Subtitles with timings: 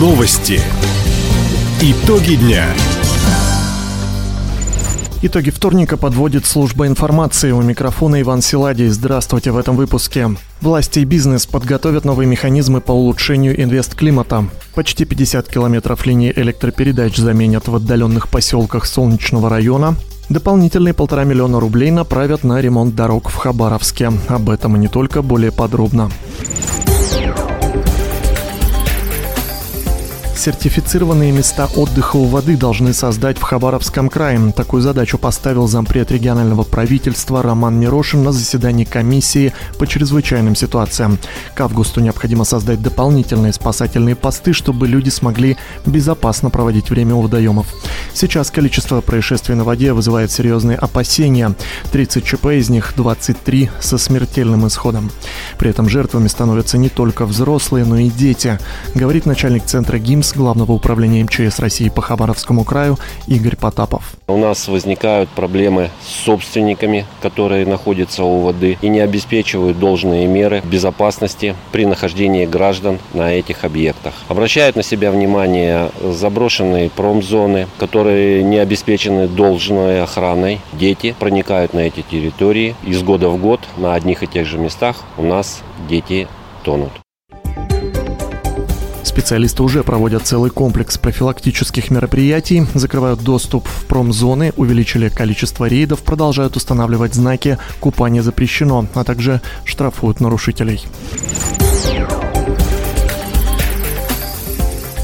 [0.00, 0.58] Новости.
[1.82, 2.64] Итоги дня.
[5.20, 7.50] Итоги вторника подводит служба информации.
[7.50, 8.88] У микрофона Иван Силадий.
[8.88, 10.30] Здравствуйте в этом выпуске.
[10.62, 14.46] Власти и бизнес подготовят новые механизмы по улучшению инвестклимата.
[14.74, 19.96] Почти 50 километров линии электропередач заменят в отдаленных поселках Солнечного района.
[20.30, 24.12] Дополнительные полтора миллиона рублей направят на ремонт дорог в Хабаровске.
[24.28, 26.10] Об этом и не только, более подробно.
[30.40, 34.52] Сертифицированные места отдыха у воды должны создать в Хабаровском крае.
[34.56, 41.18] Такую задачу поставил зампред регионального правительства Роман Мирошин на заседании комиссии по чрезвычайным ситуациям.
[41.54, 47.66] К августу необходимо создать дополнительные спасательные посты, чтобы люди смогли безопасно проводить время у водоемов.
[48.14, 51.54] Сейчас количество происшествий на воде вызывает серьезные опасения.
[51.92, 55.10] 30 ЧП, из них 23 со смертельным исходом.
[55.58, 58.58] При этом жертвами становятся не только взрослые, но и дети,
[58.94, 64.14] говорит начальник центра ГИМС Главного управления МЧС России по Хабаровскому краю Игорь Потапов.
[64.28, 70.62] У нас возникают проблемы с собственниками, которые находятся у воды и не обеспечивают должные меры
[70.64, 74.14] безопасности при нахождении граждан на этих объектах.
[74.28, 80.60] Обращают на себя внимание заброшенные промзоны, которые не обеспечены должной охраной.
[80.72, 82.74] Дети проникают на эти территории.
[82.84, 86.28] Из года в год на одних и тех же местах у нас дети
[86.64, 86.92] тонут.
[89.10, 96.54] Специалисты уже проводят целый комплекс профилактических мероприятий, закрывают доступ в промзоны, увеличили количество рейдов, продолжают
[96.56, 100.86] устанавливать знаки «Купание запрещено», а также штрафуют нарушителей.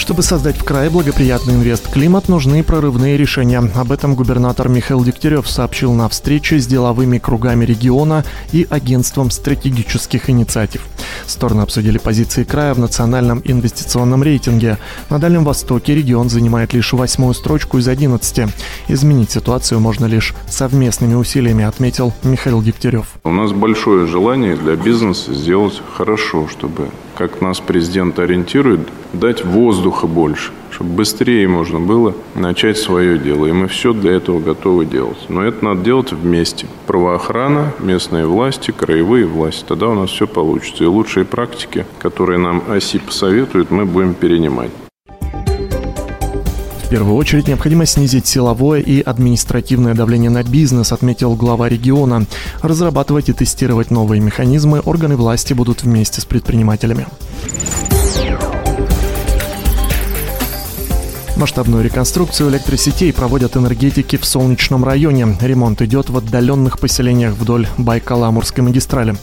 [0.00, 3.62] Чтобы создать в крае благоприятный инвест-климат, нужны прорывные решения.
[3.74, 10.30] Об этом губернатор Михаил Дегтярев сообщил на встрече с деловыми кругами региона и агентством стратегических
[10.30, 10.86] инициатив.
[11.26, 14.78] Стороны обсудили позиции края в национальном инвестиционном рейтинге.
[15.10, 18.54] На Дальнем Востоке регион занимает лишь восьмую строчку из 11.
[18.88, 23.06] Изменить ситуацию можно лишь совместными усилиями, отметил Михаил Дегтярев.
[23.24, 29.44] У нас большое желание для бизнеса сделать хорошо, чтобы, как нас президент ориентирует, дать
[29.90, 33.46] воздуха больше, чтобы быстрее можно было начать свое дело.
[33.46, 35.18] И мы все для этого готовы делать.
[35.28, 36.66] Но это надо делать вместе.
[36.86, 39.64] Правоохрана, местные власти, краевые власти.
[39.66, 40.84] Тогда у нас все получится.
[40.84, 44.70] И лучшие практики, которые нам ОСИ посоветуют, мы будем перенимать.
[46.84, 52.26] В первую очередь необходимо снизить силовое и административное давление на бизнес, отметил глава региона.
[52.62, 57.06] Разрабатывать и тестировать новые механизмы органы власти будут вместе с предпринимателями.
[61.40, 65.38] Масштабную реконструкцию электросетей проводят энергетики в Солнечном районе.
[65.40, 69.16] Ремонт идет в отдаленных поселениях вдоль Байкала-Амурской магистрали.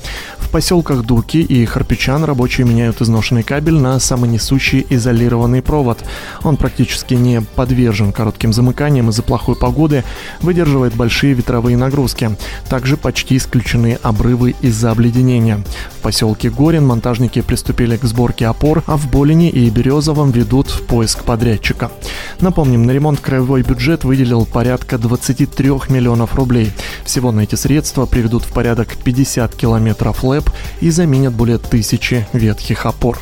[0.47, 5.99] В поселках Дуки и Харпичан рабочие меняют изношенный кабель на самонесущий изолированный провод.
[6.41, 10.05] Он практически не подвержен коротким замыканиям из-за плохой погоды,
[10.39, 12.37] выдерживает большие ветровые нагрузки.
[12.69, 15.61] Также почти исключены обрывы из-за обледенения.
[15.99, 21.25] В поселке Горин монтажники приступили к сборке опор, а в Болине и Березовом ведут поиск
[21.25, 21.91] подрядчика.
[22.39, 26.71] Напомним, на ремонт краевой бюджет выделил порядка 23 миллионов рублей.
[27.03, 30.49] Всего на эти средства приведут в порядок 50 километров ЛЭП
[30.81, 33.19] и заменят более тысячи ветхих опор.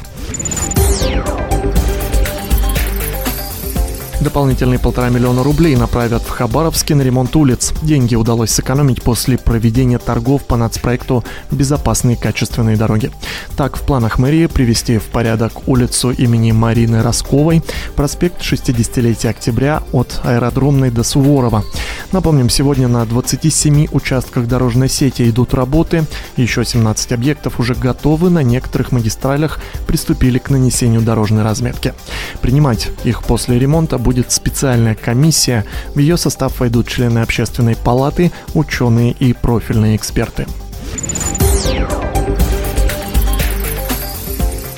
[4.25, 7.73] Дополнительные полтора миллиона рублей направят в Хабаровске на ремонт улиц.
[7.83, 13.11] Деньги удалось сэкономить после проведения торгов по нацпроекту «Безопасные качественные дороги».
[13.55, 17.61] Так, в планах мэрии привести в порядок улицу имени Марины Росковой,
[17.95, 21.63] проспект 60-летия октября от аэродромной до Суворова.
[22.11, 26.05] Напомним, сегодня на 27 участках дорожной сети идут работы.
[26.37, 28.29] Еще 17 объектов уже готовы.
[28.29, 31.93] На некоторых магистралях приступили к нанесению дорожной разметки.
[32.41, 35.65] Принимать их после ремонта будет специальная комиссия.
[35.93, 40.45] В ее состав войдут члены общественной палаты, ученые и профильные эксперты.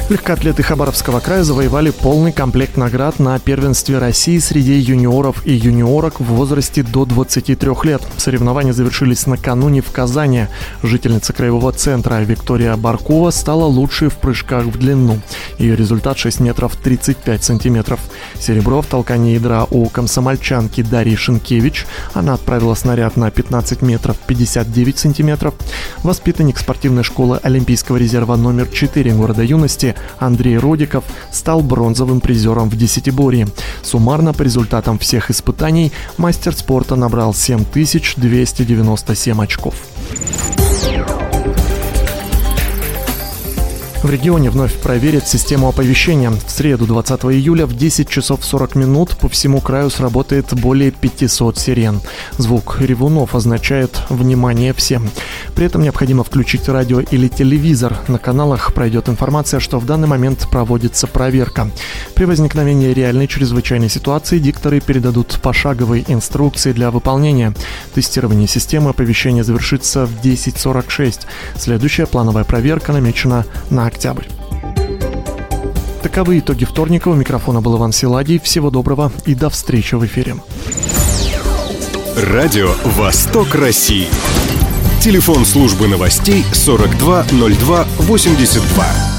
[0.10, 6.24] Легкоатлеты Хабаровского края завоевали полный комплект наград на первенстве России среди юниоров и юниорок в
[6.24, 8.02] возрасте до 23 лет.
[8.16, 10.46] Соревнования завершились накануне в Казани.
[10.82, 15.20] Жительница краевого центра Виктория Баркова стала лучшей в прыжках в длину.
[15.58, 18.00] Ее результат 6 метров 35 сантиметров.
[18.40, 21.86] Серебро в толкании ядра у комсомольчанки Дарьи Шинкевич.
[22.14, 25.56] Она отправила снаряд на 15 метров 59 сантиметров.
[26.04, 32.78] Воспитанник спортивной школы Олимпийского резерва номер 4 города юности Андрей Родиков стал бронзовым призером в
[32.78, 33.48] десятиборье.
[33.82, 39.76] Суммарно по результатам всех испытаний мастер спорта набрал 7297 очков.
[44.04, 46.30] В регионе вновь проверят систему оповещения.
[46.30, 51.58] В среду 20 июля в 10 часов 40 минут по всему краю сработает более 500
[51.58, 52.02] сирен.
[52.38, 55.10] Звук ревунов означает «внимание всем».
[55.56, 57.98] При этом необходимо включить радио или телевизор.
[58.08, 61.72] На каналах пройдет информация, что в данный момент проводится проверка.
[62.14, 67.56] При возникновении реальной чрезвычайной ситуации дикторы передадут пошаговые инструкции для выполнения.
[67.96, 71.22] Тестирование системы оповещения завершится в 10.46.
[71.58, 74.26] Следующая плановая проверка намечена на октябрь.
[76.04, 77.08] Таковы итоги вторника.
[77.10, 78.40] У микрофона был Иван Силадий.
[78.40, 80.36] Всего доброго и до встречи в эфире.
[82.16, 84.08] Радио «Восток России».
[85.02, 89.17] Телефон службы новостей 420282.